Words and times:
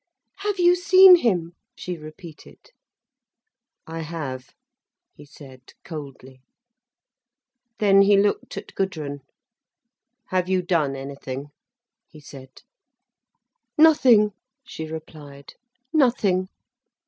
"Have 0.37 0.57
you 0.57 0.75
seen 0.75 1.17
him?" 1.17 1.53
she 1.75 1.95
repeated. 1.95 2.71
"I 3.85 3.99
have," 3.99 4.55
he 5.13 5.25
said, 5.27 5.73
coldly. 5.83 6.41
Then 7.77 8.01
he 8.01 8.17
looked 8.17 8.57
at 8.57 8.73
Gudrun. 8.73 9.19
"Have 10.29 10.49
you 10.49 10.63
done 10.63 10.95
anything?" 10.95 11.51
he 12.07 12.19
said. 12.19 12.63
"Nothing," 13.77 14.31
she 14.65 14.87
replied, 14.87 15.53
"nothing." 15.93 16.47